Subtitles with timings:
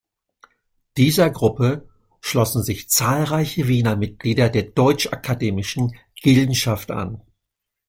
[0.97, 1.87] Dieser Gruppe
[2.21, 7.21] schlossen sich zahlreiche Wiener Mitglieder der Deutsch-Akademischen Gildenschaft an.